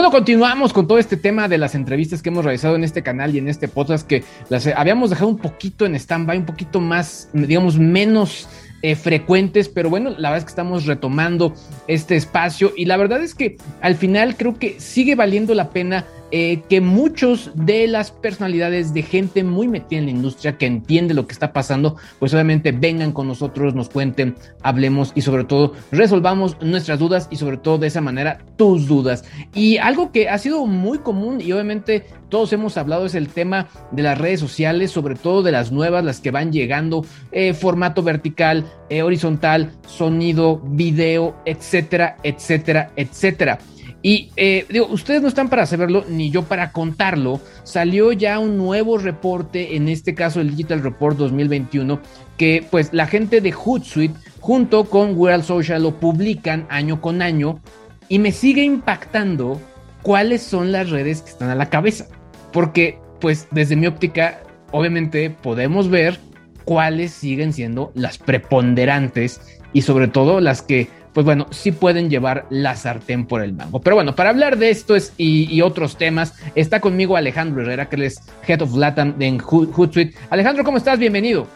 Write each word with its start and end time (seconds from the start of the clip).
Bueno, 0.00 0.12
continuamos 0.12 0.72
con 0.72 0.88
todo 0.88 0.98
este 0.98 1.18
tema 1.18 1.46
de 1.46 1.58
las 1.58 1.74
entrevistas 1.74 2.22
que 2.22 2.30
hemos 2.30 2.42
realizado 2.42 2.74
en 2.74 2.84
este 2.84 3.02
canal 3.02 3.34
y 3.34 3.38
en 3.38 3.48
este 3.48 3.68
podcast 3.68 4.08
que 4.08 4.24
las 4.48 4.66
habíamos 4.66 5.10
dejado 5.10 5.28
un 5.28 5.36
poquito 5.36 5.84
en 5.84 5.94
stand-by, 5.94 6.38
un 6.38 6.46
poquito 6.46 6.80
más, 6.80 7.28
digamos, 7.34 7.78
menos 7.78 8.48
eh, 8.80 8.94
frecuentes, 8.94 9.68
pero 9.68 9.90
bueno, 9.90 10.08
la 10.16 10.30
verdad 10.30 10.38
es 10.38 10.44
que 10.44 10.52
estamos 10.52 10.86
retomando 10.86 11.52
este 11.86 12.16
espacio 12.16 12.72
y 12.74 12.86
la 12.86 12.96
verdad 12.96 13.22
es 13.22 13.34
que 13.34 13.58
al 13.82 13.94
final 13.94 14.38
creo 14.38 14.58
que 14.58 14.80
sigue 14.80 15.16
valiendo 15.16 15.54
la 15.54 15.68
pena 15.68 16.06
eh, 16.32 16.62
que 16.68 16.80
muchos 16.80 17.50
de 17.54 17.86
las 17.86 18.10
personalidades 18.10 18.94
de 18.94 19.02
gente 19.02 19.44
muy 19.44 19.68
metida 19.68 19.98
en 19.98 20.06
la 20.06 20.12
industria 20.12 20.58
que 20.58 20.66
entiende 20.66 21.14
lo 21.14 21.26
que 21.26 21.32
está 21.32 21.52
pasando, 21.52 21.96
pues 22.18 22.32
obviamente 22.34 22.72
vengan 22.72 23.12
con 23.12 23.28
nosotros, 23.28 23.74
nos 23.74 23.88
cuenten, 23.88 24.36
hablemos 24.62 25.12
y 25.14 25.22
sobre 25.22 25.44
todo 25.44 25.72
resolvamos 25.90 26.56
nuestras 26.60 26.98
dudas 26.98 27.28
y 27.30 27.36
sobre 27.36 27.56
todo 27.56 27.78
de 27.78 27.88
esa 27.88 28.00
manera 28.00 28.38
tus 28.56 28.86
dudas. 28.86 29.24
Y 29.54 29.78
algo 29.78 30.12
que 30.12 30.28
ha 30.28 30.38
sido 30.38 30.66
muy 30.66 30.98
común 30.98 31.40
y 31.40 31.52
obviamente 31.52 32.06
todos 32.28 32.52
hemos 32.52 32.76
hablado 32.76 33.06
es 33.06 33.14
el 33.14 33.28
tema 33.28 33.68
de 33.90 34.02
las 34.02 34.16
redes 34.16 34.40
sociales, 34.40 34.90
sobre 34.90 35.16
todo 35.16 35.42
de 35.42 35.52
las 35.52 35.72
nuevas, 35.72 36.04
las 36.04 36.20
que 36.20 36.30
van 36.30 36.52
llegando, 36.52 37.04
eh, 37.32 37.54
formato 37.54 38.02
vertical, 38.02 38.64
eh, 38.88 39.02
horizontal, 39.02 39.72
sonido, 39.86 40.62
video, 40.64 41.36
etcétera, 41.44 42.16
etcétera, 42.22 42.92
etcétera. 42.96 43.58
Y 44.02 44.30
eh, 44.36 44.64
digo, 44.68 44.86
ustedes 44.86 45.20
no 45.20 45.28
están 45.28 45.50
para 45.50 45.66
saberlo, 45.66 46.04
ni 46.08 46.30
yo 46.30 46.44
para 46.44 46.72
contarlo. 46.72 47.40
Salió 47.64 48.12
ya 48.12 48.38
un 48.38 48.56
nuevo 48.56 48.96
reporte, 48.98 49.76
en 49.76 49.88
este 49.88 50.14
caso 50.14 50.40
el 50.40 50.50
Digital 50.50 50.82
Report 50.82 51.18
2021, 51.18 52.00
que 52.38 52.66
pues 52.70 52.92
la 52.92 53.06
gente 53.06 53.40
de 53.40 53.52
Hootsuite 53.52 54.18
junto 54.40 54.84
con 54.84 55.16
World 55.16 55.44
Social 55.44 55.82
lo 55.82 56.00
publican 56.00 56.66
año 56.70 57.00
con 57.00 57.20
año 57.20 57.60
y 58.08 58.18
me 58.18 58.32
sigue 58.32 58.62
impactando 58.62 59.60
cuáles 60.02 60.42
son 60.42 60.72
las 60.72 60.88
redes 60.88 61.20
que 61.20 61.30
están 61.30 61.50
a 61.50 61.54
la 61.54 61.68
cabeza. 61.68 62.06
Porque 62.52 62.98
pues 63.20 63.48
desde 63.50 63.76
mi 63.76 63.86
óptica, 63.86 64.40
obviamente 64.72 65.28
podemos 65.28 65.90
ver 65.90 66.18
cuáles 66.64 67.12
siguen 67.12 67.52
siendo 67.52 67.92
las 67.94 68.16
preponderantes 68.16 69.40
y 69.72 69.82
sobre 69.82 70.08
todo 70.08 70.40
las 70.40 70.62
que 70.62 70.88
pues 71.12 71.24
bueno, 71.26 71.46
sí 71.50 71.72
pueden 71.72 72.10
llevar 72.10 72.46
la 72.50 72.76
sartén 72.76 73.26
por 73.26 73.42
el 73.42 73.52
mango. 73.52 73.80
Pero 73.80 73.96
bueno, 73.96 74.14
para 74.14 74.30
hablar 74.30 74.58
de 74.58 74.70
esto 74.70 74.94
es, 74.94 75.12
y, 75.16 75.60
otros 75.62 75.96
temas, 75.96 76.34
está 76.54 76.80
conmigo 76.80 77.16
Alejandro 77.16 77.62
Herrera, 77.62 77.88
que 77.88 78.06
es 78.06 78.20
Head 78.46 78.62
of 78.62 78.74
Latam 78.76 79.14
en 79.20 79.38
Hootsuite. 79.38 80.14
Alejandro, 80.30 80.64
¿cómo 80.64 80.76
estás? 80.76 80.98
Bienvenido. 80.98 81.46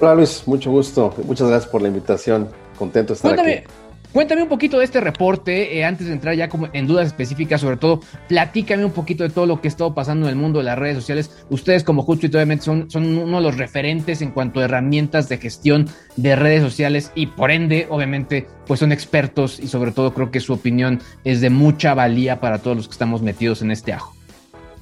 Hola 0.00 0.14
Luis, 0.14 0.42
mucho 0.46 0.70
gusto. 0.70 1.14
Muchas 1.24 1.48
gracias 1.48 1.70
por 1.70 1.82
la 1.82 1.88
invitación. 1.88 2.48
Contento 2.78 3.12
de 3.12 3.16
estar 3.16 3.38
aquí. 3.38 3.64
Cuéntame 4.12 4.42
un 4.42 4.48
poquito 4.48 4.78
de 4.78 4.84
este 4.84 5.00
reporte, 5.00 5.78
eh, 5.78 5.84
antes 5.84 6.08
de 6.08 6.12
entrar 6.12 6.34
ya 6.34 6.48
como 6.48 6.68
en 6.72 6.88
dudas 6.88 7.06
específicas, 7.06 7.60
sobre 7.60 7.76
todo, 7.76 8.00
platícame 8.28 8.84
un 8.84 8.90
poquito 8.90 9.22
de 9.22 9.30
todo 9.30 9.46
lo 9.46 9.60
que 9.60 9.68
ha 9.68 9.70
estado 9.70 9.94
pasando 9.94 10.26
en 10.26 10.30
el 10.30 10.36
mundo 10.36 10.58
de 10.58 10.64
las 10.64 10.76
redes 10.76 10.96
sociales. 10.96 11.44
Ustedes 11.48 11.84
como 11.84 12.02
Hootsuite 12.02 12.36
obviamente 12.36 12.64
son, 12.64 12.90
son 12.90 13.06
uno 13.06 13.36
de 13.36 13.42
los 13.42 13.56
referentes 13.56 14.20
en 14.20 14.32
cuanto 14.32 14.58
a 14.58 14.64
herramientas 14.64 15.28
de 15.28 15.38
gestión 15.38 15.88
de 16.16 16.34
redes 16.34 16.62
sociales 16.62 17.12
y 17.14 17.26
por 17.26 17.52
ende, 17.52 17.86
obviamente, 17.88 18.48
pues 18.66 18.80
son 18.80 18.90
expertos 18.90 19.60
y 19.60 19.68
sobre 19.68 19.92
todo 19.92 20.12
creo 20.12 20.32
que 20.32 20.40
su 20.40 20.54
opinión 20.54 21.00
es 21.22 21.40
de 21.40 21.50
mucha 21.50 21.94
valía 21.94 22.40
para 22.40 22.58
todos 22.58 22.76
los 22.76 22.88
que 22.88 22.92
estamos 22.92 23.22
metidos 23.22 23.62
en 23.62 23.70
este 23.70 23.92
ajo. 23.92 24.19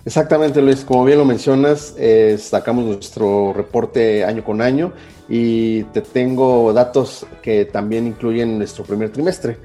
Exactamente, 0.04 0.62
Luis. 0.62 0.84
Como 0.84 1.04
bien 1.04 1.18
lo 1.18 1.24
mencionas, 1.24 1.94
eh, 1.98 2.38
sacamos 2.38 2.84
nuestro 2.84 3.52
reporte 3.52 4.24
año 4.24 4.44
con 4.44 4.62
año 4.62 4.92
y 5.28 5.82
te 5.84 6.00
tengo 6.00 6.72
datos 6.72 7.26
que 7.42 7.64
también 7.64 8.06
incluyen 8.06 8.58
nuestro 8.58 8.84
primer 8.84 9.10
trimestre. 9.10 9.58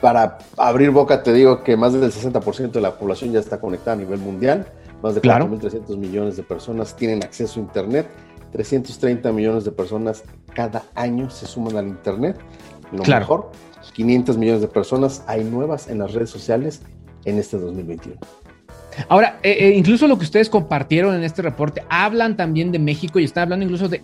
Para 0.00 0.38
abrir 0.56 0.90
boca, 0.90 1.22
te 1.22 1.32
digo 1.32 1.62
que 1.62 1.76
más 1.76 1.92
del 1.92 2.12
60% 2.12 2.70
de 2.72 2.80
la 2.80 2.98
población 2.98 3.32
ya 3.32 3.40
está 3.40 3.60
conectada 3.60 3.92
a 3.92 3.96
nivel 3.96 4.18
mundial. 4.18 4.66
Más 5.02 5.14
de 5.14 5.22
4.300 5.22 5.96
millones 5.96 6.36
de 6.36 6.42
personas 6.42 6.96
tienen 6.96 7.22
acceso 7.22 7.60
a 7.60 7.62
Internet. 7.62 8.06
330 8.52 9.32
millones 9.32 9.64
de 9.64 9.72
personas 9.72 10.22
cada 10.54 10.84
año 10.94 11.28
se 11.28 11.46
suman 11.46 11.76
al 11.76 11.88
Internet. 11.88 12.38
Lo 12.92 13.04
mejor, 13.04 13.50
500 13.94 14.38
millones 14.38 14.62
de 14.62 14.68
personas 14.68 15.22
hay 15.26 15.44
nuevas 15.44 15.88
en 15.88 15.98
las 15.98 16.12
redes 16.12 16.30
sociales 16.30 16.82
en 17.24 17.38
este 17.38 17.58
2021. 17.58 18.16
Ahora, 19.08 19.38
eh, 19.42 19.56
eh, 19.60 19.74
incluso 19.76 20.06
lo 20.06 20.18
que 20.18 20.24
ustedes 20.24 20.48
compartieron 20.48 21.14
en 21.14 21.22
este 21.22 21.42
reporte, 21.42 21.82
hablan 21.88 22.36
también 22.36 22.72
de 22.72 22.78
México 22.78 23.18
y 23.18 23.24
están 23.24 23.44
hablando 23.44 23.64
incluso 23.64 23.88
de, 23.88 24.00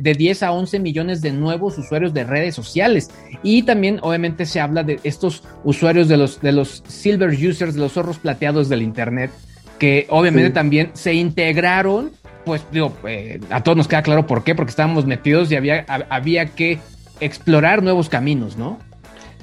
de, 0.00 0.14
10 0.14 0.42
a 0.42 0.52
11 0.52 0.78
millones 0.78 1.22
de 1.22 1.32
nuevos 1.32 1.76
usuarios 1.78 2.14
de 2.14 2.24
redes 2.24 2.54
sociales. 2.54 3.10
Y 3.42 3.62
también, 3.62 3.98
obviamente, 4.02 4.46
se 4.46 4.60
habla 4.60 4.82
de 4.82 5.00
estos 5.02 5.42
usuarios 5.64 6.08
de 6.08 6.16
los, 6.16 6.40
de 6.40 6.52
los 6.52 6.82
silver 6.86 7.30
users, 7.30 7.74
de 7.74 7.80
los 7.80 7.92
zorros 7.92 8.18
plateados 8.18 8.68
del 8.68 8.82
Internet, 8.82 9.30
que 9.78 10.06
obviamente 10.10 10.50
también 10.50 10.90
se 10.94 11.14
integraron. 11.14 12.12
Pues 12.44 12.64
digo, 12.70 12.96
eh, 13.06 13.40
a 13.50 13.62
todos 13.62 13.76
nos 13.76 13.88
queda 13.88 14.02
claro 14.02 14.26
por 14.26 14.44
qué, 14.44 14.54
porque 14.54 14.70
estábamos 14.70 15.04
metidos 15.04 15.50
y 15.50 15.56
había, 15.56 15.84
había 16.08 16.46
que 16.46 16.78
explorar 17.18 17.82
nuevos 17.82 18.08
caminos, 18.08 18.56
¿no? 18.56 18.78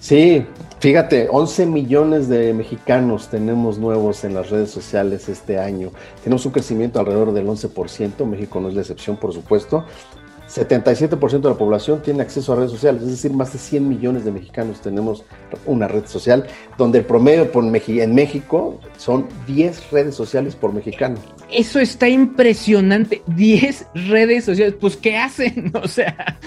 Sí, 0.03 0.46
fíjate, 0.80 1.30
11 1.31 1.66
millones 1.66 2.28
de 2.28 2.53
mexicanos 2.53 3.30
tenemos 3.30 3.78
nuevos 3.78 4.25
en 4.25 4.34
las 4.34 4.50
redes 4.50 4.69
sociales 4.69 5.30
este 5.30 5.58
año. 5.58 5.91
Tenemos 6.22 6.46
un 6.46 6.52
crecimiento 6.52 7.00
alrededor 7.00 7.31
del 7.31 7.47
11%, 7.47 8.25
México 8.25 8.59
no 8.59 8.68
es 8.68 8.74
la 8.74 8.81
excepción, 8.81 9.16
por 9.16 9.31
supuesto. 9.31 9.86
77% 10.50 11.40
de 11.40 11.50
la 11.50 11.56
población 11.56 12.02
tiene 12.02 12.22
acceso 12.22 12.52
a 12.52 12.58
redes 12.58 12.72
sociales, 12.72 13.02
es 13.03 13.12
decir, 13.12 13.31
más 13.31 13.53
de 13.53 13.59
100 13.59 13.88
millones 13.88 14.25
de 14.25 14.34
mexicanos 14.34 14.81
tenemos 14.81 15.24
una 15.66 15.88
red 15.88 16.06
social, 16.06 16.47
donde 16.78 17.00
el 17.00 17.06
promedio 17.06 17.50
por 17.50 17.63
en 17.63 18.13
México 18.13 18.81
son 18.97 19.30
10 19.47 19.90
redes 19.92 20.16
sociales 20.16 20.53
por 20.58 20.74
mexicano. 20.74 21.16
Eso 21.50 21.80
está 21.80 22.09
impresionante, 22.09 23.22
10 23.28 23.88
redes 24.09 24.44
sociales, 24.44 24.75
pues 24.81 24.97
¿qué 24.97 25.16
hacen? 25.16 25.72
O 25.81 25.88
sea, 25.88 26.38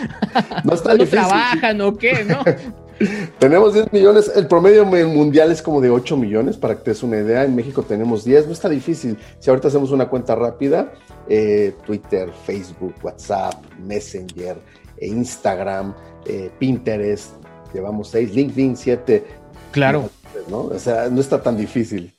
no, 0.62 0.74
¿no 0.74 1.06
trabajan 1.06 1.80
o 1.80 1.96
qué? 1.96 2.22
¿No? 2.22 2.40
tenemos 3.38 3.74
10 3.74 3.92
millones, 3.92 4.30
el 4.34 4.46
promedio 4.46 4.84
mundial 4.84 5.50
es 5.50 5.62
como 5.62 5.80
de 5.80 5.90
8 5.90 6.16
millones, 6.16 6.56
para 6.56 6.76
que 6.76 6.82
te 6.82 6.90
des 6.90 7.02
una 7.02 7.18
idea. 7.18 7.44
En 7.44 7.54
México 7.54 7.82
tenemos 7.82 8.24
10, 8.24 8.46
no 8.46 8.52
está 8.52 8.68
difícil. 8.68 9.18
Si 9.38 9.50
ahorita 9.50 9.68
hacemos 9.68 9.90
una 9.90 10.08
cuenta 10.08 10.34
rápida, 10.34 10.92
eh, 11.28 11.74
Twitter, 11.84 12.30
Facebook, 12.44 12.94
WhatsApp, 13.02 13.54
Messenger, 13.78 14.56
eh, 14.98 15.06
Instagram, 15.06 15.94
eh, 16.26 16.50
Pinterest, 16.58 17.32
llevamos 17.74 18.08
6, 18.08 18.34
LinkedIn 18.34 18.76
7. 18.76 19.24
Claro. 19.72 20.08
¿no? 20.48 20.60
O 20.60 20.78
sea, 20.78 21.08
no 21.08 21.20
está 21.20 21.42
tan 21.42 21.56
difícil. 21.56 22.12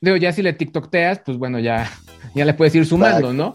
Digo, 0.00 0.16
ya 0.16 0.32
si 0.32 0.42
le 0.42 0.52
TikTokteas, 0.52 1.20
pues 1.24 1.38
bueno, 1.38 1.58
ya, 1.58 1.90
ya 2.34 2.44
le 2.44 2.54
puedes 2.54 2.74
ir 2.74 2.86
sumando, 2.86 3.32
¿no? 3.32 3.52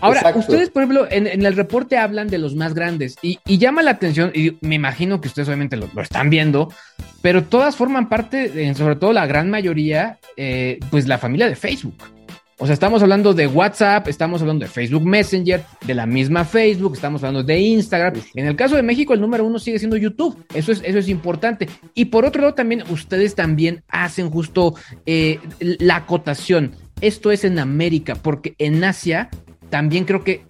Ahora, 0.00 0.32
ustedes, 0.36 0.70
por 0.70 0.82
ejemplo, 0.82 1.06
en, 1.10 1.26
el 1.26 1.56
reporte 1.56 1.96
hablan 1.96 2.28
de 2.28 2.38
los 2.38 2.54
más 2.54 2.74
grandes 2.74 3.16
y, 3.22 3.38
llama 3.58 3.82
la 3.82 3.92
atención, 3.92 4.30
y 4.34 4.56
me 4.60 4.76
imagino 4.76 5.20
que 5.20 5.28
ustedes 5.28 5.48
obviamente 5.48 5.76
lo, 5.76 5.88
están 6.00 6.30
viendo, 6.30 6.72
pero 7.20 7.44
todas 7.44 7.76
forman 7.76 8.08
parte, 8.08 8.74
sobre 8.74 8.96
todo 8.96 9.12
la 9.12 9.26
gran 9.26 9.50
mayoría, 9.50 10.18
eh, 10.36 10.78
pues 10.90 11.08
la 11.08 11.18
familia 11.18 11.48
de 11.48 11.56
Facebook. 11.56 11.96
O 12.62 12.66
sea, 12.66 12.74
estamos 12.74 13.02
hablando 13.02 13.34
de 13.34 13.48
WhatsApp, 13.48 14.06
estamos 14.06 14.40
hablando 14.40 14.64
de 14.64 14.70
Facebook 14.70 15.04
Messenger, 15.04 15.64
de 15.84 15.94
la 15.94 16.06
misma 16.06 16.44
Facebook, 16.44 16.94
estamos 16.94 17.20
hablando 17.24 17.42
de 17.42 17.58
Instagram. 17.58 18.14
En 18.34 18.46
el 18.46 18.54
caso 18.54 18.76
de 18.76 18.84
México, 18.84 19.14
el 19.14 19.20
número 19.20 19.44
uno 19.44 19.58
sigue 19.58 19.80
siendo 19.80 19.96
YouTube. 19.96 20.44
Eso 20.54 20.70
es, 20.70 20.80
eso 20.84 20.98
es 21.00 21.08
importante. 21.08 21.68
Y 21.94 22.04
por 22.04 22.24
otro 22.24 22.40
lado, 22.40 22.54
también 22.54 22.84
ustedes 22.88 23.34
también 23.34 23.82
hacen 23.88 24.30
justo 24.30 24.76
eh, 25.06 25.40
la 25.58 25.96
acotación. 25.96 26.76
Esto 27.00 27.32
es 27.32 27.42
en 27.42 27.58
América, 27.58 28.14
porque 28.14 28.54
en 28.58 28.84
Asia 28.84 29.28
también 29.72 30.04
creo 30.04 30.22
que 30.22 30.44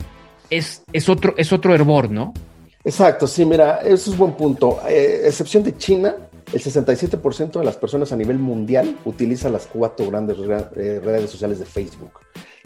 es, 0.50 0.82
es, 0.92 1.08
otro, 1.08 1.34
es 1.36 1.52
otro 1.52 1.72
hervor, 1.72 2.10
¿no? 2.10 2.34
Exacto, 2.82 3.28
sí, 3.28 3.44
mira, 3.44 3.76
eso 3.76 4.10
es 4.10 4.18
buen 4.18 4.32
punto. 4.32 4.80
Eh, 4.88 5.22
excepción 5.26 5.62
de 5.62 5.76
China, 5.76 6.16
el 6.52 6.60
67% 6.60 7.60
de 7.60 7.64
las 7.64 7.76
personas 7.76 8.10
a 8.10 8.16
nivel 8.16 8.40
mundial 8.40 8.96
utilizan 9.04 9.52
las 9.52 9.68
cuatro 9.68 10.08
grandes 10.10 10.36
eh, 10.76 11.00
redes 11.04 11.30
sociales 11.30 11.60
de 11.60 11.66
Facebook. 11.66 12.18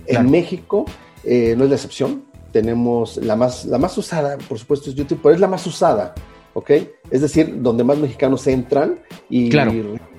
En 0.06 0.30
México 0.30 0.86
eh, 1.22 1.54
no 1.58 1.64
es 1.64 1.68
la 1.70 1.76
excepción. 1.76 2.24
Tenemos 2.52 3.18
la 3.18 3.36
más, 3.36 3.66
la 3.66 3.76
más 3.76 3.98
usada, 3.98 4.38
por 4.38 4.58
supuesto, 4.58 4.88
es 4.88 4.96
YouTube, 4.96 5.20
pero 5.22 5.34
es 5.34 5.40
la 5.42 5.48
más 5.48 5.66
usada. 5.66 6.14
¿ok? 6.54 6.70
Es 7.10 7.20
decir, 7.20 7.60
donde 7.60 7.84
más 7.84 7.98
mexicanos 7.98 8.46
entran 8.46 8.98
y, 9.28 9.50
Claro. 9.50 9.72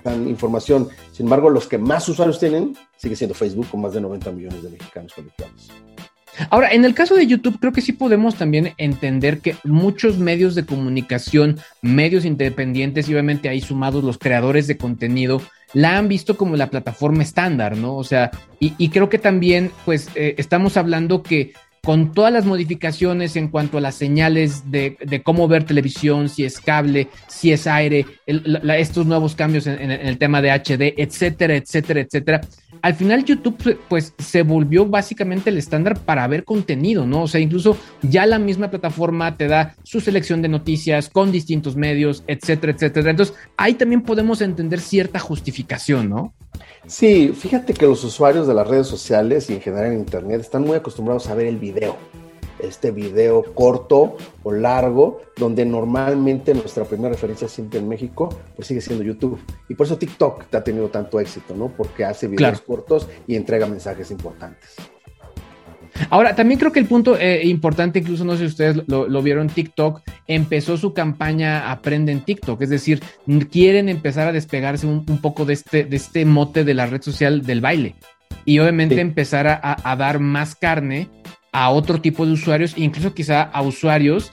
dan 0.03 0.27
información. 0.27 0.87
Sin 1.11 1.25
embargo, 1.25 1.49
los 1.49 1.67
que 1.67 1.79
más 1.79 2.07
usuarios 2.07 2.37
tienen 2.37 2.77
sigue 2.95 3.15
siendo 3.15 3.33
Facebook 3.33 3.67
con 3.71 3.81
más 3.81 3.93
de 3.93 4.01
90 4.01 4.31
millones 4.33 4.61
de 4.61 4.69
mexicanos 4.69 5.13
conectados. 5.15 5.71
Ahora, 6.49 6.71
en 6.71 6.85
el 6.85 6.93
caso 6.93 7.15
de 7.15 7.27
YouTube, 7.27 7.59
creo 7.59 7.73
que 7.73 7.81
sí 7.81 7.93
podemos 7.93 8.35
también 8.35 8.73
entender 8.77 9.39
que 9.39 9.55
muchos 9.63 10.17
medios 10.17 10.55
de 10.55 10.65
comunicación, 10.65 11.59
medios 11.81 12.25
independientes 12.25 13.07
y 13.09 13.13
obviamente 13.13 13.49
ahí 13.49 13.61
sumados 13.61 14.03
los 14.03 14.17
creadores 14.17 14.67
de 14.67 14.77
contenido, 14.77 15.41
la 15.73 15.97
han 15.97 16.07
visto 16.07 16.37
como 16.37 16.55
la 16.55 16.69
plataforma 16.69 17.23
estándar, 17.23 17.77
¿no? 17.77 17.95
O 17.95 18.03
sea, 18.03 18.31
y, 18.59 18.89
creo 18.89 19.09
que 19.09 19.19
también, 19.19 19.71
pues, 19.85 20.09
eh, 20.15 20.35
estamos 20.37 20.77
hablando 20.77 21.23
que 21.23 21.53
con 21.83 22.13
todas 22.13 22.33
las 22.33 22.45
modificaciones 22.45 23.37
en 23.37 23.47
cuanto 23.47 23.77
a 23.77 23.81
las 23.81 23.95
señales 23.95 24.71
de, 24.71 24.97
cómo 25.23 25.47
ver 25.47 25.63
televisión, 25.63 26.27
si 26.27 26.43
es 26.43 26.59
cable, 26.59 27.07
si 27.27 27.53
es 27.53 27.65
aire, 27.65 28.05
la- 28.25 28.77
estos 28.77 29.05
nuevos 29.05 29.35
cambios 29.35 29.67
en, 29.67 29.79
en 29.79 29.91
el 29.91 30.17
tema 30.17 30.41
de 30.41 30.51
HD, 30.51 30.93
etcétera, 30.97 31.55
etcétera, 31.55 32.01
etcétera. 32.01 32.41
Al 32.81 32.95
final 32.95 33.25
YouTube 33.25 33.79
pues 33.87 34.13
se 34.17 34.43
volvió 34.43 34.85
básicamente 34.85 35.49
el 35.49 35.57
estándar 35.57 35.99
para 35.99 36.27
ver 36.27 36.43
contenido, 36.43 37.05
¿no? 37.05 37.23
O 37.23 37.27
sea, 37.27 37.41
incluso 37.41 37.77
ya 38.01 38.25
la 38.25 38.39
misma 38.39 38.69
plataforma 38.69 39.37
te 39.37 39.47
da 39.47 39.75
su 39.83 39.99
selección 39.99 40.41
de 40.41 40.49
noticias 40.49 41.09
con 41.09 41.31
distintos 41.31 41.75
medios, 41.75 42.23
etcétera, 42.27 42.73
etcétera. 42.73 43.11
Entonces, 43.11 43.35
ahí 43.57 43.73
también 43.73 44.01
podemos 44.01 44.41
entender 44.41 44.79
cierta 44.79 45.19
justificación, 45.19 46.09
¿no? 46.09 46.33
Sí, 46.85 47.33
fíjate 47.37 47.73
que 47.73 47.85
los 47.85 48.03
usuarios 48.03 48.47
de 48.47 48.53
las 48.53 48.67
redes 48.67 48.87
sociales 48.87 49.49
y 49.49 49.55
en 49.55 49.61
general 49.61 49.91
en 49.91 49.99
Internet 49.99 50.41
están 50.41 50.63
muy 50.63 50.77
acostumbrados 50.77 51.27
a 51.27 51.35
ver 51.35 51.47
el 51.47 51.57
video. 51.57 51.97
Este 52.59 52.91
video 52.91 53.43
corto 53.53 54.17
o 54.43 54.51
largo, 54.51 55.21
donde 55.37 55.65
normalmente 55.65 56.53
nuestra 56.53 56.83
primera 56.85 57.09
referencia 57.09 57.47
siempre 57.47 57.79
en 57.79 57.87
México, 57.87 58.29
pues 58.55 58.67
sigue 58.67 58.81
siendo 58.81 59.03
YouTube. 59.03 59.39
Y 59.69 59.75
por 59.75 59.85
eso 59.85 59.97
TikTok 59.97 60.45
ha 60.53 60.63
tenido 60.63 60.87
tanto 60.89 61.19
éxito, 61.19 61.55
¿no? 61.55 61.67
Porque 61.69 62.03
hace 62.05 62.27
videos 62.27 62.61
Claro. 62.61 62.65
cortos 62.65 63.07
y 63.27 63.35
entrega 63.35 63.67
mensajes 63.67 64.09
importantes. 64.11 64.69
Ahora, 66.09 66.35
también 66.35 66.59
creo 66.59 66.71
que 66.71 66.79
el 66.79 66.85
punto 66.85 67.17
eh, 67.17 67.41
importante, 67.47 67.99
incluso 67.99 68.23
no 68.23 68.33
sé 68.33 68.39
si 68.39 68.45
ustedes 68.45 68.83
lo, 68.87 69.07
lo 69.07 69.21
vieron, 69.23 69.47
TikTok 69.47 70.01
empezó 70.27 70.77
su 70.77 70.93
campaña 70.93 71.71
Aprende 71.71 72.11
en 72.11 72.21
TikTok, 72.23 72.61
es 72.61 72.69
decir, 72.69 73.01
quieren 73.51 73.89
empezar 73.89 74.27
a 74.27 74.31
despegarse 74.31 74.85
un, 74.85 75.05
un 75.09 75.21
poco 75.21 75.45
de 75.45 75.53
este, 75.53 75.85
de 75.85 75.95
este 75.95 76.23
mote 76.25 76.63
de 76.63 76.73
la 76.75 76.85
red 76.85 77.01
social 77.01 77.41
del 77.41 77.61
baile 77.61 77.95
y 78.45 78.59
obviamente 78.59 78.95
Sí. 78.95 79.01
empezar 79.01 79.47
a 79.63 79.95
dar 79.95 80.19
más 80.19 80.55
carne 80.55 81.09
a 81.51 81.69
otro 81.69 81.99
tipo 82.01 82.25
de 82.25 82.33
usuarios, 82.33 82.77
incluso 82.77 83.13
quizá 83.13 83.43
a 83.43 83.61
usuarios 83.61 84.31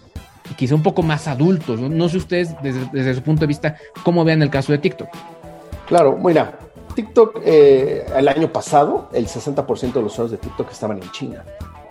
quizá 0.56 0.74
un 0.74 0.82
poco 0.82 1.02
más 1.02 1.26
adultos. 1.26 1.80
No, 1.80 2.08
sé 2.08 2.18
ustedes 2.18 2.54
desde, 2.62 3.14
su 3.14 3.22
punto 3.22 3.40
de 3.40 3.46
vista 3.46 3.76
cómo 4.02 4.24
vean 4.24 4.42
el 4.42 4.50
caso 4.50 4.72
de 4.72 4.78
TikTok. 4.78 5.08
Claro, 5.86 6.18
mira, 6.22 6.58
TikTok 6.94 7.40
eh, 7.44 8.06
el 8.16 8.28
año 8.28 8.52
pasado, 8.52 9.08
el 9.12 9.26
60% 9.26 9.92
de 9.92 10.02
los 10.02 10.12
usuarios 10.12 10.32
de 10.32 10.38
TikTok 10.38 10.70
estaban 10.70 11.02
en 11.02 11.10
China. 11.10 11.44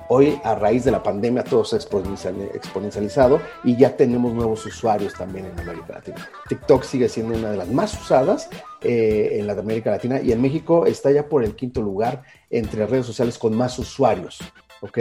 Hoy, 0.10 0.40
a 0.44 0.54
raíz 0.54 0.84
de 0.84 0.92
la 0.92 1.02
pandemia, 1.02 1.44
todo 1.44 1.64
se 1.64 1.75
ha 1.75 1.80
exponencial- 1.80 2.52
exponencializado 2.54 3.40
y 3.64 3.78
ya 3.78 3.96
tenemos 3.96 4.34
nuevos 4.34 4.66
usuarios 4.66 5.14
también 5.14 5.46
en 5.46 5.60
América 5.60 5.94
Latina. 5.94 6.30
TikTok 6.50 6.84
sigue 6.84 7.10
siendo 7.10 7.36
una 7.36 7.52
de 7.52 7.58
las 7.58 7.70
más 7.70 8.00
usadas 8.00 8.50
eh, 8.81 9.38
en 9.40 9.48
la 9.48 9.54
América 9.54 9.92
Latina 9.92 10.22
y 10.22 10.31
en 10.34 10.42
México 10.42 10.86
está 10.86 11.10
ya 11.10 11.28
por 11.30 11.44
el 11.44 11.56
quinto 11.56 11.81
lugar 11.81 12.24
entre 12.50 12.86
redes 12.86 13.06
sociales 13.06 13.38
con 13.38 13.56
más 13.56 13.80
usuarios, 13.80 14.40
¿ok? 14.84 15.00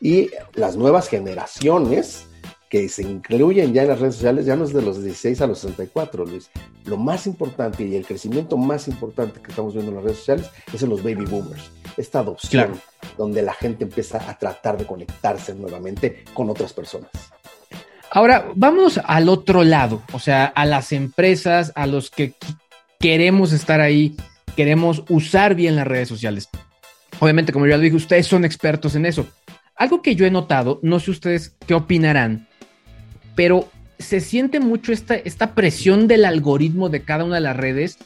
Y 0.00 0.30
las 0.54 0.76
nuevas 0.76 1.08
generaciones 1.08 2.26
que 2.70 2.88
se 2.88 3.02
incluyen 3.02 3.72
ya 3.72 3.82
en 3.82 3.88
las 3.88 4.00
redes 4.00 4.14
sociales 4.16 4.46
ya 4.46 4.56
no 4.56 4.64
es 4.64 4.72
de 4.72 4.82
los 4.82 5.02
16 5.02 5.40
a 5.40 5.46
los 5.46 5.58
64, 5.58 6.24
Luis. 6.24 6.50
Lo 6.86 6.96
más 6.96 7.26
importante 7.26 7.84
y 7.84 7.94
el 7.96 8.06
crecimiento 8.06 8.56
más 8.56 8.88
importante 8.88 9.40
que 9.40 9.50
estamos 9.50 9.74
viendo 9.74 9.90
en 9.90 9.96
las 9.96 10.04
redes 10.04 10.18
sociales 10.18 10.50
es 10.72 10.82
en 10.82 10.88
los 10.90 11.02
baby 11.02 11.24
boomers. 11.24 11.70
Esta 11.96 12.20
adopción 12.20 12.64
Claro. 12.66 12.80
donde 13.18 13.42
la 13.42 13.54
gente 13.54 13.84
empieza 13.84 14.18
a 14.28 14.38
tratar 14.38 14.76
de 14.78 14.86
conectarse 14.86 15.54
nuevamente 15.54 16.24
con 16.32 16.48
otras 16.50 16.72
personas. 16.72 17.10
Ahora, 18.10 18.46
vamos 18.54 19.00
al 19.04 19.28
otro 19.28 19.64
lado, 19.64 20.02
o 20.12 20.20
sea, 20.20 20.44
a 20.46 20.64
las 20.66 20.92
empresas, 20.92 21.72
a 21.74 21.86
los 21.86 22.10
que 22.10 22.34
queremos 23.00 23.52
estar 23.52 23.80
ahí, 23.80 24.16
queremos 24.56 25.02
usar 25.08 25.54
bien 25.56 25.74
las 25.76 25.86
redes 25.86 26.08
sociales. 26.08 26.48
Obviamente, 27.20 27.52
como 27.52 27.66
ya 27.66 27.76
lo 27.76 27.82
dije, 27.82 27.96
ustedes 27.96 28.26
son 28.26 28.44
expertos 28.44 28.94
en 28.94 29.06
eso. 29.06 29.26
Algo 29.76 30.02
que 30.02 30.14
yo 30.14 30.26
he 30.26 30.30
notado, 30.30 30.78
no 30.82 31.00
sé 31.00 31.10
ustedes 31.10 31.56
qué 31.66 31.74
opinarán, 31.74 32.46
pero 33.34 33.68
se 33.98 34.20
siente 34.20 34.60
mucho 34.60 34.92
esta, 34.92 35.14
esta 35.14 35.54
presión 35.54 36.06
del 36.06 36.24
algoritmo 36.24 36.88
de 36.88 37.02
cada 37.02 37.24
una 37.24 37.36
de 37.36 37.40
las 37.40 37.56
redes 37.56 37.98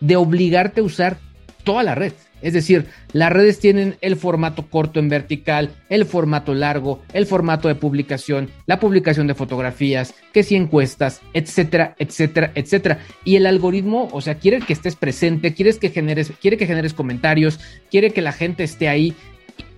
de 0.00 0.16
obligarte 0.16 0.80
a 0.80 0.84
usar 0.84 1.18
toda 1.64 1.82
la 1.82 1.94
red. 1.94 2.12
Es 2.42 2.52
decir, 2.54 2.86
las 3.12 3.32
redes 3.32 3.60
tienen 3.60 3.96
el 4.00 4.16
formato 4.16 4.68
corto 4.68 4.98
en 4.98 5.08
vertical, 5.08 5.70
el 5.88 6.04
formato 6.04 6.54
largo, 6.54 7.00
el 7.12 7.24
formato 7.24 7.68
de 7.68 7.76
publicación, 7.76 8.50
la 8.66 8.80
publicación 8.80 9.28
de 9.28 9.34
fotografías, 9.34 10.14
que 10.32 10.42
si 10.42 10.56
encuestas, 10.56 11.22
etcétera, 11.32 11.94
etcétera, 11.98 12.50
etcétera. 12.56 12.98
Y 13.24 13.36
el 13.36 13.46
algoritmo, 13.46 14.08
o 14.12 14.20
sea, 14.20 14.34
quiere 14.34 14.58
que 14.58 14.72
estés 14.72 14.96
presente, 14.96 15.54
quieres 15.54 15.78
que 15.78 15.90
generes, 15.90 16.32
quiere 16.40 16.56
que 16.56 16.66
generes 16.66 16.94
comentarios, 16.94 17.60
quiere 17.90 18.10
que 18.10 18.22
la 18.22 18.32
gente 18.32 18.64
esté 18.64 18.88
ahí. 18.88 19.14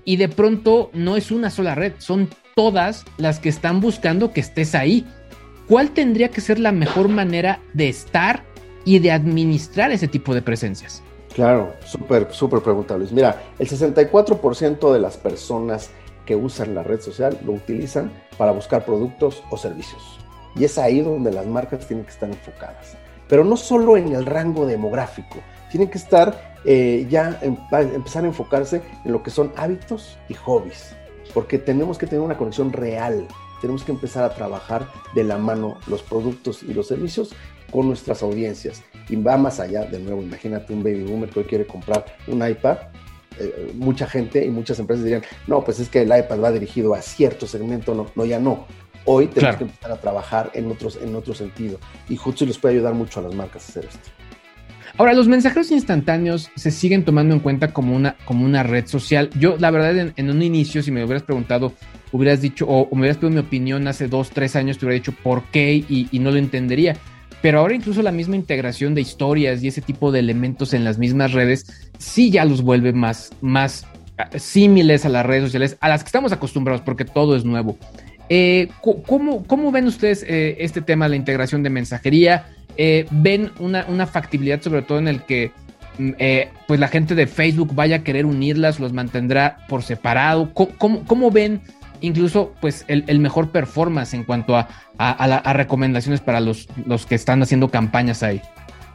Y 0.06 0.16
de 0.16 0.28
pronto 0.28 0.90
no 0.94 1.16
es 1.16 1.30
una 1.30 1.50
sola 1.50 1.74
red, 1.74 1.92
son 1.98 2.30
todas 2.54 3.04
las 3.18 3.40
que 3.40 3.50
están 3.50 3.80
buscando 3.80 4.32
que 4.32 4.40
estés 4.40 4.74
ahí. 4.74 5.04
¿Cuál 5.68 5.90
tendría 5.90 6.28
que 6.28 6.40
ser 6.40 6.58
la 6.58 6.72
mejor 6.72 7.08
manera 7.08 7.60
de 7.74 7.88
estar 7.88 8.42
y 8.86 8.98
de 8.98 9.12
administrar 9.12 9.92
ese 9.92 10.08
tipo 10.08 10.34
de 10.34 10.42
presencias? 10.42 11.02
Claro, 11.34 11.72
súper, 11.84 12.32
súper 12.32 12.60
pregunta, 12.60 12.96
Luis. 12.96 13.10
Mira, 13.12 13.42
el 13.58 13.68
64% 13.68 14.92
de 14.92 15.00
las 15.00 15.16
personas 15.16 15.90
que 16.24 16.36
usan 16.36 16.74
la 16.74 16.82
red 16.82 17.00
social 17.00 17.38
lo 17.44 17.52
utilizan 17.52 18.12
para 18.38 18.52
buscar 18.52 18.84
productos 18.84 19.42
o 19.50 19.56
servicios. 19.56 20.02
Y 20.56 20.64
es 20.64 20.78
ahí 20.78 21.00
donde 21.00 21.32
las 21.32 21.46
marcas 21.46 21.86
tienen 21.86 22.04
que 22.04 22.12
estar 22.12 22.28
enfocadas. 22.28 22.96
Pero 23.28 23.42
no 23.44 23.56
solo 23.56 23.96
en 23.96 24.12
el 24.14 24.26
rango 24.26 24.64
demográfico, 24.66 25.38
tienen 25.70 25.90
que 25.90 25.98
estar 25.98 26.54
eh, 26.66 27.06
ya 27.10 27.38
en- 27.42 27.58
a 27.72 27.82
empezar 27.82 28.24
a 28.24 28.28
enfocarse 28.28 28.80
en 29.04 29.12
lo 29.12 29.22
que 29.22 29.30
son 29.30 29.52
hábitos 29.56 30.16
y 30.30 30.34
hobbies, 30.34 30.94
porque 31.34 31.58
tenemos 31.58 31.98
que 31.98 32.06
tener 32.06 32.24
una 32.24 32.38
conexión 32.38 32.72
real. 32.72 33.26
Tenemos 33.60 33.82
que 33.84 33.92
empezar 33.92 34.24
a 34.24 34.34
trabajar 34.34 34.86
de 35.14 35.24
la 35.24 35.36
mano 35.36 35.76
los 35.88 36.02
productos 36.02 36.62
y 36.62 36.72
los 36.72 36.86
servicios 36.88 37.34
con 37.70 37.86
nuestras 37.88 38.22
audiencias. 38.22 38.82
Y 39.08 39.16
va 39.16 39.36
más 39.36 39.60
allá, 39.60 39.84
de 39.84 39.98
nuevo, 39.98 40.22
imagínate 40.22 40.72
un 40.72 40.82
baby 40.82 41.02
boomer 41.02 41.28
que 41.28 41.40
hoy 41.40 41.44
quiere 41.46 41.66
comprar 41.66 42.04
un 42.26 42.46
iPad. 42.46 42.78
eh, 43.40 43.72
mucha 43.74 44.06
gente 44.06 44.44
y 44.44 44.48
muchas 44.48 44.78
empresas 44.78 45.04
dirían, 45.04 45.22
no, 45.48 45.64
pues 45.64 45.80
es 45.80 45.88
que 45.88 46.02
el 46.02 46.08
iPad 46.08 46.38
va 46.40 46.52
dirigido 46.52 46.94
a 46.94 47.02
cierto 47.02 47.46
segmento, 47.48 47.92
no, 47.94 48.06
no 48.14 48.24
ya 48.24 48.38
no. 48.38 48.66
Hoy 49.06 49.26
tenemos 49.26 49.40
Claro. 49.40 49.58
que 49.58 49.64
empezar 49.64 49.90
a 49.92 49.96
trabajar 50.00 50.50
en, 50.54 50.70
otros, 50.70 50.98
en 51.02 51.14
otro 51.16 51.34
sentido. 51.34 51.78
Y 52.08 52.16
Hootsuite 52.16 52.46
les 52.50 52.58
puede 52.58 52.74
ayudar 52.76 52.94
mucho 52.94 53.18
a 53.20 53.24
las 53.24 53.34
marcas 53.34 53.66
a 53.66 53.68
hacer 53.70 53.84
esto. 53.86 54.08
Ahora, 54.96 55.12
los 55.14 55.26
mensajeros 55.26 55.72
instantáneos 55.72 56.50
se 56.54 56.70
siguen 56.70 57.04
tomando 57.04 57.34
en 57.34 57.40
cuenta 57.40 57.72
como 57.72 57.96
una, 57.96 58.14
como 58.24 58.44
una 58.44 58.62
red 58.62 58.86
social. 58.86 59.28
Yo, 59.36 59.56
la 59.58 59.72
verdad, 59.72 59.98
en, 59.98 60.12
en 60.16 60.30
un 60.30 60.40
inicio, 60.40 60.82
si 60.84 60.92
me 60.92 61.04
hubieras 61.04 61.24
preguntado, 61.24 61.72
hubieras 62.12 62.40
dicho, 62.40 62.64
o, 62.68 62.82
o 62.82 62.94
me 62.94 63.00
hubieras 63.00 63.16
pedido 63.16 63.30
mi 63.34 63.40
opinión 63.44 63.88
hace 63.88 64.06
dos, 64.06 64.30
tres 64.30 64.54
años, 64.54 64.78
te 64.78 64.86
hubiera 64.86 65.00
dicho 65.00 65.12
por 65.24 65.42
qué 65.50 65.74
y, 65.74 66.08
y 66.12 66.20
no 66.20 66.30
lo 66.30 66.36
entendería. 66.36 66.96
Pero 67.44 67.58
ahora 67.58 67.74
incluso 67.74 68.00
la 68.00 68.10
misma 68.10 68.36
integración 68.36 68.94
de 68.94 69.02
historias 69.02 69.62
y 69.62 69.68
ese 69.68 69.82
tipo 69.82 70.10
de 70.10 70.20
elementos 70.20 70.72
en 70.72 70.82
las 70.82 70.96
mismas 70.96 71.32
redes, 71.32 71.90
sí 71.98 72.30
ya 72.30 72.46
los 72.46 72.62
vuelve 72.62 72.94
más, 72.94 73.32
más 73.42 73.86
ah, 74.16 74.30
símiles 74.38 75.04
a 75.04 75.10
las 75.10 75.26
redes 75.26 75.44
sociales, 75.44 75.76
a 75.82 75.90
las 75.90 76.02
que 76.02 76.06
estamos 76.08 76.32
acostumbrados, 76.32 76.80
porque 76.80 77.04
todo 77.04 77.36
es 77.36 77.44
nuevo. 77.44 77.76
Eh, 78.30 78.68
¿cómo, 79.06 79.44
¿Cómo 79.44 79.70
ven 79.70 79.86
ustedes 79.88 80.24
eh, 80.26 80.56
este 80.60 80.80
tema 80.80 81.04
de 81.04 81.10
la 81.10 81.16
integración 81.16 81.62
de 81.62 81.68
mensajería? 81.68 82.46
Eh, 82.78 83.04
¿Ven 83.10 83.50
una, 83.58 83.84
una 83.90 84.06
factibilidad 84.06 84.62
sobre 84.62 84.80
todo 84.80 84.98
en 84.98 85.08
el 85.08 85.20
que 85.24 85.52
mm, 85.98 86.12
pues 86.66 86.80
la 86.80 86.88
gente 86.88 87.14
de 87.14 87.26
Facebook 87.26 87.74
vaya 87.74 87.96
a 87.96 88.02
querer 88.04 88.24
unirlas, 88.24 88.80
los 88.80 88.94
mantendrá 88.94 89.58
por 89.68 89.82
separado? 89.82 90.54
¿Cómo, 90.54 90.70
cómo- 90.78 91.04
cómo 91.04 91.30
ven 91.30 91.60
incluso 92.06 92.52
pues 92.60 92.84
el, 92.88 93.18
mejor 93.20 93.50
performance 93.50 94.14
en 94.14 94.24
cuanto 94.24 94.56
a, 94.56 94.68
a- 94.98 95.52
recomendaciones 95.52 96.20
para 96.20 96.40
los, 96.40 96.68
los 96.86 97.06
que 97.06 97.14
están 97.14 97.42
haciendo 97.42 97.70
campañas 97.70 98.22
ahí? 98.22 98.40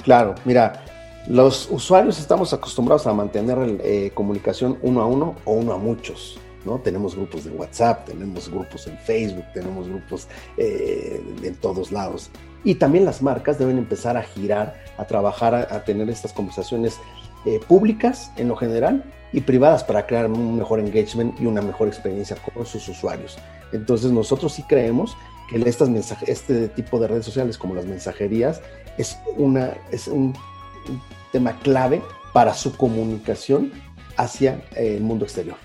Claro, 0.03 0.35
mira, 0.45 0.83
los 1.27 1.67
usuarios 1.71 2.19
estamos 2.19 2.53
acostumbrados 2.53 3.05
a 3.07 3.13
mantener 3.13 3.57
eh, 3.83 4.11
comunicación 4.13 4.77
uno 4.81 5.01
a 5.01 5.05
uno 5.05 5.35
o 5.45 5.53
uno 5.53 5.73
a 5.73 5.77
muchos. 5.77 6.39
¿no? 6.65 6.77
Tenemos 6.79 7.15
grupos 7.15 7.45
de 7.45 7.51
WhatsApp, 7.51 8.05
tenemos 8.05 8.49
grupos 8.49 8.87
en 8.87 8.97
Facebook, 8.99 9.45
tenemos 9.53 9.87
grupos 9.87 10.27
eh, 10.57 11.21
en 11.43 11.55
todos 11.55 11.91
lados. 11.91 12.29
Y 12.63 12.75
también 12.75 13.05
las 13.05 13.21
marcas 13.21 13.57
deben 13.57 13.77
empezar 13.77 14.17
a 14.17 14.23
girar, 14.23 14.75
a 14.97 15.05
trabajar, 15.05 15.55
a, 15.55 15.61
a 15.73 15.83
tener 15.85 16.09
estas 16.09 16.33
conversaciones 16.33 16.97
eh, 17.45 17.59
públicas 17.67 18.31
en 18.35 18.49
lo 18.49 18.55
general 18.57 19.03
y 19.31 19.41
privadas 19.41 19.83
para 19.83 20.05
crear 20.05 20.25
un 20.27 20.57
mejor 20.57 20.79
engagement 20.79 21.39
y 21.39 21.45
una 21.45 21.61
mejor 21.61 21.87
experiencia 21.87 22.35
con 22.53 22.65
sus 22.65 22.87
usuarios. 22.87 23.37
Entonces 23.71 24.11
nosotros 24.11 24.53
sí 24.53 24.63
creemos 24.63 25.15
que 25.49 25.57
estas 25.67 25.89
este 26.27 26.67
tipo 26.69 26.99
de 26.99 27.07
redes 27.07 27.25
sociales 27.25 27.57
como 27.57 27.75
las 27.75 27.85
mensajerías 27.85 28.61
es, 28.97 29.17
una, 29.37 29.73
es 29.91 30.07
un, 30.07 30.35
tema 31.31 31.57
clave 31.59 32.01
para 32.33 32.53
su 32.53 32.75
comunicación 32.75 33.71
hacia 34.17 34.61
eh, 34.75 34.95
el 34.97 35.03
mundo 35.03 35.25
exterior. 35.25 35.57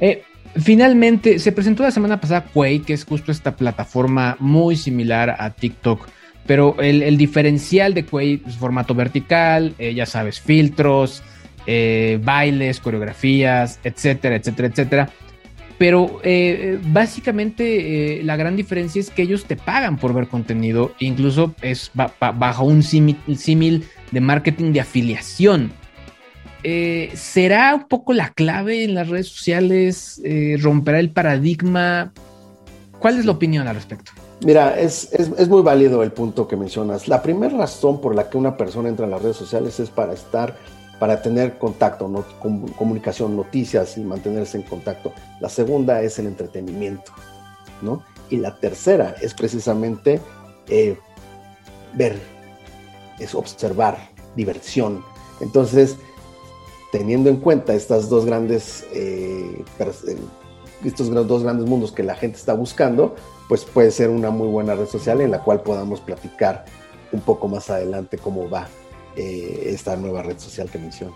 Eh, 0.00 0.24
finalmente, 0.56 1.38
se 1.38 1.52
presentó 1.52 1.84
la 1.84 1.92
semana 1.92 2.20
pasada 2.20 2.46
Quay, 2.52 2.80
que 2.80 2.92
es 2.92 3.04
justo 3.04 3.30
esta 3.30 3.54
plataforma 3.56 4.36
muy 4.40 4.76
similar 4.76 5.36
a 5.38 5.50
TikTok, 5.50 6.08
pero 6.46 6.76
el, 6.80 7.16
diferencial 7.16 7.94
de 7.94 8.04
Quay 8.04 8.42
es 8.46 8.56
formato 8.56 8.94
vertical, 8.94 9.74
eh, 9.78 9.94
ya 9.94 10.06
sabes, 10.06 10.40
filtros, 10.40 11.22
bailes, 11.66 12.80
coreografías, 12.80 13.78
etcétera, 13.84 14.36
etcétera, 14.36 14.68
etcétera. 14.68 15.10
Pero 15.82 16.20
eh, 16.22 16.78
básicamente 16.80 18.20
eh, 18.20 18.22
la 18.22 18.36
gran 18.36 18.54
diferencia 18.54 19.00
es 19.00 19.10
que 19.10 19.22
ellos 19.22 19.46
te 19.46 19.56
pagan 19.56 19.96
por 19.96 20.14
ver 20.14 20.28
contenido, 20.28 20.92
incluso 21.00 21.56
es 21.60 21.90
bajo 22.20 22.64
un 22.64 22.84
símil 22.84 23.84
de 24.12 24.20
marketing 24.20 24.72
de 24.72 24.80
afiliación. 24.80 25.72
Eh, 26.62 27.10
¿Será 27.14 27.74
un 27.74 27.88
poco 27.88 28.12
la 28.12 28.28
clave 28.30 28.84
en 28.84 28.94
las 28.94 29.08
redes 29.08 29.26
sociales? 29.26 30.22
¿Romperá 30.60 31.00
el 31.00 31.10
paradigma? 31.10 32.12
¿Cuál 33.00 33.18
es 33.18 33.24
la 33.24 33.32
opinión 33.32 33.66
al 33.66 33.74
respecto? 33.74 34.12
Mira, 34.44 34.78
es, 34.78 35.12
es, 35.12 35.48
muy 35.48 35.62
válido 35.62 36.04
el 36.04 36.12
punto 36.12 36.46
que 36.46 36.56
mencionas. 36.56 37.08
La 37.08 37.22
primera 37.22 37.56
razón 37.56 38.00
por 38.00 38.14
la 38.14 38.30
que 38.30 38.38
una 38.38 38.56
persona 38.56 38.88
entra 38.88 39.06
en 39.06 39.10
las 39.10 39.22
redes 39.22 39.36
sociales 39.36 39.80
es 39.80 39.90
para 39.90 40.12
estar 40.12 40.56
para 41.02 41.20
tener 41.20 41.58
contacto, 41.58 42.08
comunicación, 42.78 43.36
noticias 43.36 43.98
y 43.98 44.02
mantenerse 44.02 44.56
en 44.56 44.62
contacto. 44.62 45.12
La 45.40 45.48
segunda 45.48 46.00
es 46.00 46.16
el 46.20 46.28
entretenimiento, 46.28 47.10
¿no? 47.80 48.04
Y 48.30 48.36
la 48.36 48.56
tercera 48.60 49.16
es 49.20 49.34
precisamente 49.34 50.20
eh, 50.68 50.96
ver, 51.94 52.20
es 53.18 53.34
observar, 53.34 53.98
diversión. 54.36 55.04
Entonces, 55.40 55.96
teniendo 56.92 57.30
en 57.30 57.38
cuenta 57.38 57.74
estas 57.74 58.08
dos 58.08 58.24
grandes, 58.24 58.86
eh, 58.92 59.64
eh, 59.80 60.16
estos 60.84 61.26
dos 61.26 61.42
grandes 61.42 61.66
mundos 61.66 61.90
que 61.90 62.04
la 62.04 62.14
gente 62.14 62.38
está 62.38 62.54
buscando, 62.54 63.16
pues 63.48 63.64
puede 63.64 63.90
ser 63.90 64.08
una 64.08 64.30
muy 64.30 64.46
buena 64.46 64.76
red 64.76 64.86
social 64.86 65.20
en 65.20 65.32
la 65.32 65.42
cual 65.42 65.62
podamos 65.62 66.00
platicar 66.00 66.64
un 67.10 67.22
poco 67.22 67.48
más 67.48 67.70
adelante 67.70 68.18
cómo 68.18 68.48
va 68.48 68.68
eh, 69.16 69.64
esta 69.66 69.96
nueva 69.96 70.22
red 70.22 70.38
social 70.38 70.70
que 70.70 70.78
menciono. 70.78 71.14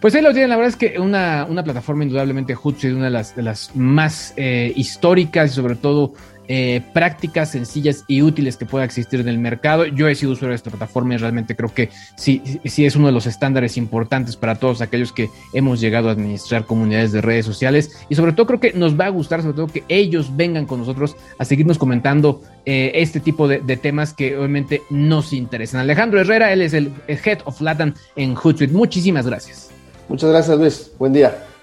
Pues 0.00 0.14
ahí 0.14 0.22
lo 0.22 0.32
tienen, 0.32 0.50
la 0.50 0.56
verdad 0.56 0.70
es 0.70 0.76
que 0.76 0.98
una, 0.98 1.46
plataforma 1.64 2.04
indudablemente 2.04 2.54
Hootsuite, 2.54 2.94
una 2.94 3.04
de 3.04 3.10
las, 3.10 3.36
de 3.36 3.42
las 3.42 3.74
más 3.76 4.32
eh, 4.36 4.72
históricas 4.74 5.52
y 5.52 5.54
sobre 5.54 5.76
todo 5.76 6.14
eh, 6.48 6.82
prácticas 6.92 7.50
sencillas 7.50 8.04
y 8.06 8.22
útiles 8.22 8.56
que 8.56 8.66
pueda 8.66 8.84
existir 8.84 9.20
en 9.20 9.28
el 9.28 9.38
mercado. 9.38 9.86
Yo 9.86 10.08
he 10.08 10.14
sido 10.14 10.32
usuario 10.32 10.50
de 10.50 10.56
esta 10.56 10.70
plataforma 10.70 11.14
y 11.14 11.16
realmente 11.16 11.56
creo 11.56 11.72
que 11.72 11.90
sí, 12.16 12.42
sí 12.64 12.84
es 12.84 12.96
uno 12.96 13.06
de 13.06 13.12
los 13.12 13.26
estándares 13.26 13.76
importantes 13.76 14.36
para 14.36 14.56
todos 14.56 14.80
aquellos 14.80 15.12
que 15.12 15.30
hemos 15.52 15.80
llegado 15.80 16.08
a 16.08 16.12
administrar 16.12 16.66
comunidades 16.66 17.12
de 17.12 17.20
redes 17.20 17.46
sociales 17.46 17.92
y 18.08 18.14
sobre 18.14 18.32
todo 18.32 18.46
creo 18.46 18.60
que 18.60 18.72
nos 18.72 18.98
va 18.98 19.06
a 19.06 19.10
gustar, 19.10 19.42
sobre 19.42 19.54
todo 19.54 19.66
que 19.68 19.84
ellos 19.88 20.36
vengan 20.36 20.66
con 20.66 20.80
nosotros 20.80 21.16
a 21.38 21.44
seguirnos 21.44 21.78
comentando 21.78 22.42
eh, 22.66 22.92
este 22.94 23.20
tipo 23.20 23.48
de, 23.48 23.60
temas 23.76 24.14
que 24.14 24.36
obviamente 24.36 24.82
nos 24.90 25.32
interesan. 25.32 25.80
Alejandro 25.80 26.20
Herrera, 26.20 26.52
él 26.52 26.62
es 26.62 26.74
el, 26.74 26.92
Head 27.08 27.40
of 27.44 27.60
Latin 27.60 27.94
en 28.16 28.34
Hootsuite. 28.34 28.72
Muchísimas 28.72 29.26
gracias. 29.26 29.70
Muchas 30.08 30.30
gracias 30.30 30.58
Luis, 30.58 30.90
buen 30.98 31.12
día. 31.12 31.53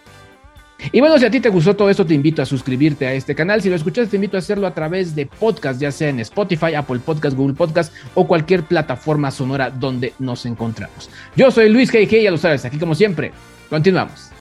Y 0.92 1.00
bueno, 1.00 1.18
si 1.18 1.26
a 1.26 1.32
ti 1.32 1.40
te 1.40 1.50
gustó 1.50 1.76
todo 1.76 1.90
esto, 1.90 2.06
te 2.06 2.14
invito 2.14 2.42
a 2.42 2.46
suscribirte 2.46 3.08
a 3.08 3.14
este 3.14 3.36
canal. 3.36 3.62
Si 3.62 3.70
lo 3.70 3.76
escuchas, 3.76 4.10
te 4.10 4.18
invito 4.18 4.38
a 4.38 4.40
hacerlo 4.40 4.68
a 4.68 4.74
través 4.74 5.16
de 5.16 5.26
podcast, 5.26 5.80
ya 5.80 5.92
sea 5.92 6.10
en 6.10 6.20
Spotify, 6.20 6.74
Apple 6.76 7.00
Podcast, 7.00 7.36
Google 7.36 7.56
Podcast 7.56 7.94
o 8.16 8.28
cualquier 8.28 8.64
plataforma 8.64 9.32
sonora 9.32 9.70
donde 9.70 10.14
nos 10.20 10.46
encontramos. 10.46 11.10
Yo 11.36 11.52
soy 11.52 11.70
Luis 11.70 11.92
G.G. 11.92 12.24
ya 12.24 12.32
lo 12.32 12.38
sabes, 12.38 12.66
aquí 12.66 12.78
como 12.78 12.96
siempre. 12.96 13.32
Continuamos. 13.70 14.41